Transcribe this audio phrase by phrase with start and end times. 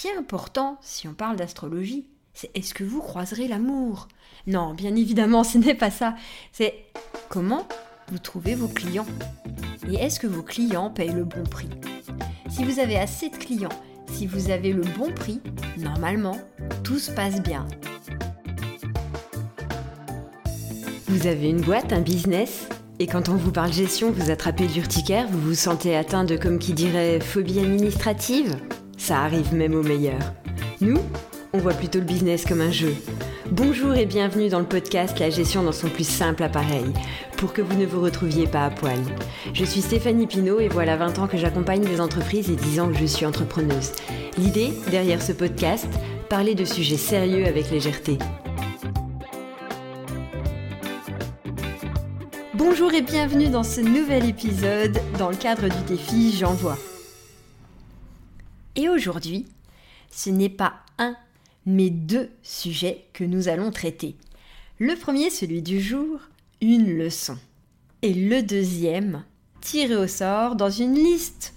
[0.00, 4.08] qui est important si on parle d'astrologie, c'est est-ce que vous croiserez l'amour?
[4.46, 6.14] Non, bien évidemment, ce n'est pas ça.
[6.52, 6.86] C'est
[7.28, 7.68] comment
[8.10, 9.04] vous trouvez vos clients.
[9.90, 11.68] Et est-ce que vos clients payent le bon prix?
[12.48, 13.68] Si vous avez assez de clients,
[14.10, 15.42] si vous avez le bon prix,
[15.76, 16.38] normalement,
[16.82, 17.68] tout se passe bien.
[21.08, 22.70] Vous avez une boîte, un business?
[23.00, 26.58] Et quand on vous parle gestion, vous attrapez l'urticaire, vous vous sentez atteint de, comme
[26.58, 28.56] qui dirait, phobie administrative?
[29.10, 30.34] Ça arrive même aux meilleurs.
[30.80, 31.00] Nous,
[31.52, 32.94] on voit plutôt le business comme un jeu.
[33.50, 36.92] Bonjour et bienvenue dans le podcast La gestion dans son plus simple appareil,
[37.36, 39.00] pour que vous ne vous retrouviez pas à poil.
[39.52, 42.88] Je suis Stéphanie Pinault et voilà 20 ans que j'accompagne des entreprises et 10 ans
[42.88, 43.90] que je suis entrepreneuse.
[44.38, 45.88] L'idée, derrière ce podcast,
[46.28, 48.16] parler de sujets sérieux avec légèreté.
[52.54, 56.78] Bonjour et bienvenue dans ce nouvel épisode dans le cadre du défi J'envoie.
[58.76, 59.46] Et aujourd'hui,
[60.10, 61.16] ce n'est pas un,
[61.66, 64.16] mais deux sujets que nous allons traiter.
[64.78, 66.20] Le premier, celui du jour,
[66.60, 67.38] une leçon.
[68.02, 69.24] Et le deuxième,
[69.60, 71.54] tiré au sort dans une liste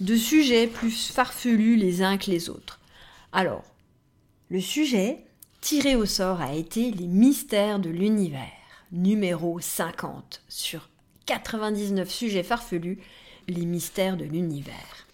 [0.00, 2.80] de sujets plus farfelus les uns que les autres.
[3.32, 3.64] Alors,
[4.50, 5.24] le sujet
[5.60, 8.46] tiré au sort a été les mystères de l'univers
[8.92, 10.88] numéro 50 sur
[11.26, 12.98] 99 sujets farfelus,
[13.48, 15.05] les mystères de l'univers.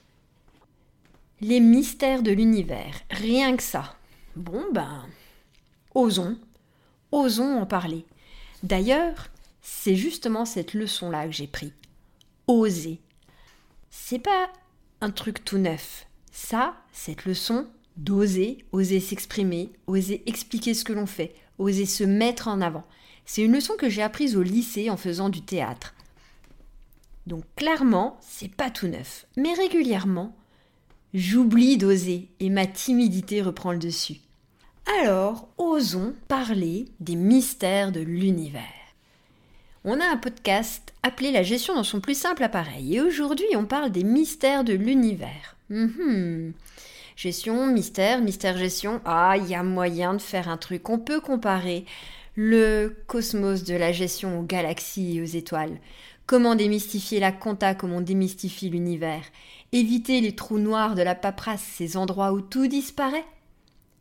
[1.44, 3.96] Les mystères de l'univers, rien que ça.
[4.36, 5.04] Bon ben,
[5.92, 6.38] osons,
[7.10, 8.06] osons en parler.
[8.62, 9.28] D'ailleurs,
[9.60, 11.72] c'est justement cette leçon-là que j'ai pris.
[12.46, 13.00] Oser.
[13.90, 14.52] C'est pas
[15.00, 16.06] un truc tout neuf.
[16.30, 22.46] Ça, cette leçon d'oser, oser s'exprimer, oser expliquer ce que l'on fait, oser se mettre
[22.46, 22.86] en avant.
[23.26, 25.96] C'est une leçon que j'ai apprise au lycée en faisant du théâtre.
[27.26, 30.36] Donc clairement, c'est pas tout neuf, mais régulièrement,
[31.14, 34.16] j'oublie d'oser et ma timidité reprend le dessus.
[35.00, 38.62] Alors, osons parler des mystères de l'univers.
[39.84, 43.64] On a un podcast appelé La gestion dans son plus simple appareil et aujourd'hui on
[43.64, 45.56] parle des mystères de l'univers.
[45.70, 46.52] Mhm.
[47.16, 49.00] Gestion, mystère, mystère, gestion.
[49.04, 50.88] Ah, il y a moyen de faire un truc.
[50.88, 51.84] On peut comparer
[52.34, 55.78] le cosmos de la gestion aux galaxies et aux étoiles.
[56.26, 59.24] Comment démystifier la compta comme on démystifie l'univers?
[59.72, 63.24] Éviter les trous noirs de la paperasse, ces endroits où tout disparaît?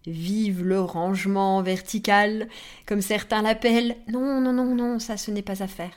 [0.07, 2.47] Vive le rangement vertical,
[2.85, 3.97] comme certains l'appellent.
[4.07, 5.93] Non, non, non, non, ça ce n'est pas à faire.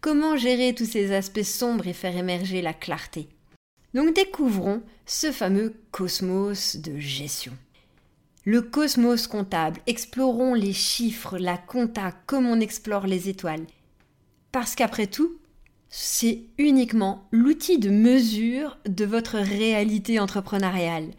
[0.00, 3.28] Comment gérer tous ces aspects sombres et faire émerger la clarté?
[3.94, 7.52] Donc découvrons ce fameux cosmos de gestion.
[8.44, 13.66] Le cosmos comptable, explorons les chiffres, la compta, comme on explore les étoiles.
[14.50, 15.38] Parce qu'après tout,
[15.88, 21.10] c'est uniquement l'outil de mesure de votre réalité entrepreneuriale.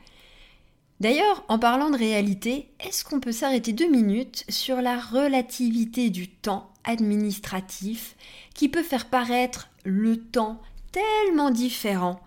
[0.99, 6.27] D'ailleurs, en parlant de réalité, est-ce qu'on peut s'arrêter deux minutes sur la relativité du
[6.27, 8.15] temps administratif
[8.53, 10.59] qui peut faire paraître le temps
[10.91, 12.19] tellement différent,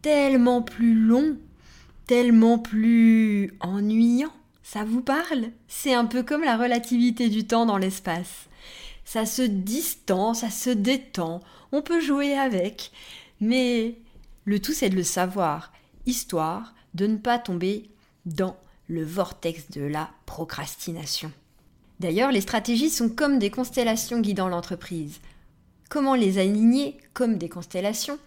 [0.00, 1.36] tellement plus long
[2.10, 4.32] tellement plus ennuyant.
[4.64, 5.52] Ça vous parle?
[5.68, 8.48] C'est un peu comme la relativité du temps dans l'espace.
[9.04, 11.40] Ça se distend, ça se détend,
[11.70, 12.90] on peut jouer avec,
[13.40, 13.94] mais
[14.44, 15.72] le tout c'est de le savoir,
[16.04, 17.88] histoire de ne pas tomber
[18.26, 18.56] dans
[18.88, 21.30] le vortex de la procrastination.
[22.00, 25.20] D'ailleurs, les stratégies sont comme des constellations guidant l'entreprise.
[25.88, 28.18] Comment les aligner comme des constellations,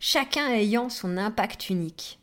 [0.00, 2.18] chacun ayant son impact unique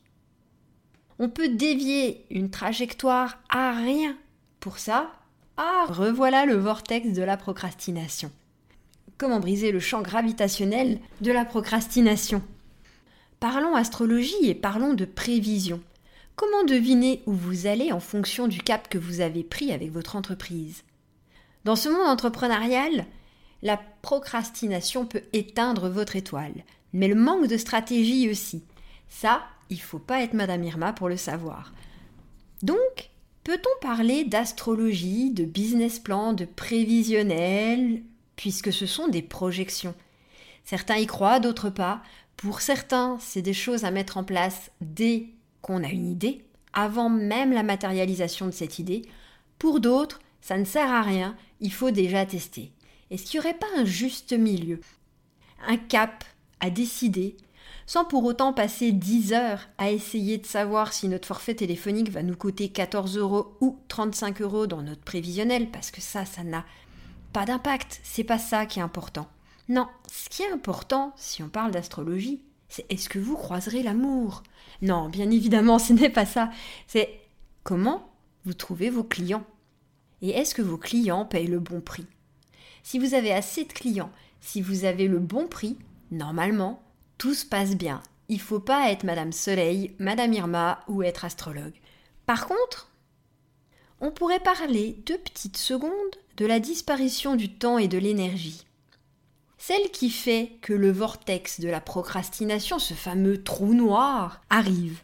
[1.19, 4.17] on peut dévier une trajectoire à rien.
[4.61, 5.11] Pour ça,
[5.57, 8.31] ah, revoilà le vortex de la procrastination.
[9.17, 12.41] Comment briser le champ gravitationnel de la procrastination?
[13.41, 15.81] Parlons astrologie et parlons de prévision.
[16.37, 20.15] Comment deviner où vous allez en fonction du cap que vous avez pris avec votre
[20.15, 20.83] entreprise?
[21.65, 23.05] Dans ce monde entrepreneurial,
[23.61, 26.63] la procrastination peut éteindre votre étoile,
[26.93, 28.63] mais le manque de stratégie aussi.
[29.09, 31.73] Ça, il faut pas être Madame Irma pour le savoir.
[32.61, 33.09] Donc,
[33.43, 38.01] peut-on parler d'astrologie, de business plan, de prévisionnel,
[38.35, 39.95] puisque ce sont des projections?
[40.63, 42.01] Certains y croient, d'autres pas.
[42.37, 45.27] Pour certains, c'est des choses à mettre en place dès
[45.61, 49.03] qu'on a une idée, avant même la matérialisation de cette idée.
[49.57, 52.71] Pour d'autres, ça ne sert à rien, il faut déjà tester.
[53.11, 54.79] Est-ce qu'il n'y aurait pas un juste milieu?
[55.67, 56.23] Un cap
[56.59, 57.35] à décider
[57.89, 62.21] sans pour autant passer 10 heures à essayer de savoir si notre forfait téléphonique va
[62.21, 66.65] nous coûter 14 euros ou 35 euros dans notre prévisionnel, parce que ça, ça n'a
[67.33, 69.27] pas d'impact, c'est pas ça qui est important.
[69.69, 74.43] Non, ce qui est important, si on parle d'astrologie, C'est est-ce que vous croiserez l'amour?
[74.83, 76.51] Non, bien évidemment, ce n'est pas ça.
[76.85, 77.09] C'est
[77.63, 78.11] comment
[78.45, 79.47] vous trouvez vos clients
[80.21, 82.05] Et est-ce que vos clients payent le bon prix?
[82.83, 84.11] Si vous avez assez de clients,
[84.41, 85.75] si vous avez le bon prix,
[86.11, 86.83] normalement,
[87.19, 88.01] tout se passe bien.
[88.29, 91.75] Il faut pas être Madame Soleil, Madame Irma ou être astrologue.
[92.25, 92.89] Par contre,
[94.01, 95.91] on pourrait parler deux petites secondes
[96.37, 98.65] de la disparition du temps et de l'énergie.
[99.57, 105.01] Celle qui fait que le vortex de la procrastination, ce fameux trou noir, arrive.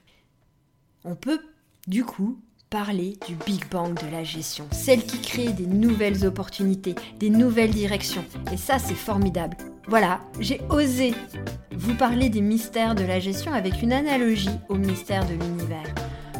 [1.03, 1.41] On peut,
[1.87, 2.39] du coup,
[2.69, 7.71] parler du Big Bang de la gestion, celle qui crée des nouvelles opportunités, des nouvelles
[7.71, 8.25] directions.
[8.51, 9.57] Et ça, c'est formidable.
[9.87, 11.13] Voilà, j'ai osé
[11.71, 15.85] vous parler des mystères de la gestion avec une analogie au mystère de l'univers.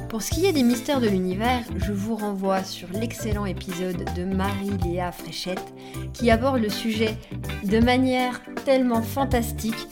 [0.10, 4.24] Pour ce qui est des mystères de l'univers, je vous renvoie sur l'excellent épisode de
[4.24, 5.74] Marie-Léa Fréchette
[6.13, 7.18] qui aborde le sujet
[7.63, 9.88] de manière tellement fantastique.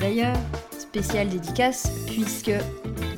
[0.00, 0.36] D'ailleurs,
[0.78, 2.52] spéciale dédicace puisque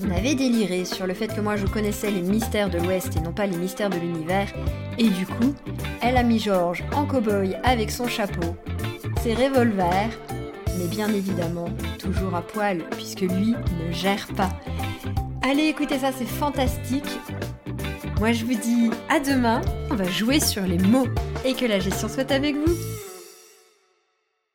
[0.05, 3.21] on avait déliré sur le fait que moi je connaissais les mystères de l'Ouest et
[3.21, 4.49] non pas les mystères de l'univers
[4.99, 5.55] et du coup,
[6.03, 8.57] elle a mis Georges en cow-boy avec son chapeau,
[9.23, 10.11] ses revolvers,
[10.79, 11.69] mais bien évidemment
[11.99, 14.51] toujours à poil puisque lui ne gère pas.
[15.43, 17.19] Allez écoutez ça, c'est fantastique.
[18.19, 19.61] Moi je vous dis à demain,
[19.91, 21.09] on va jouer sur les mots
[21.45, 23.00] et que la gestion soit avec vous.